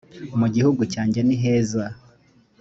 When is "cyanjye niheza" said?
0.93-1.85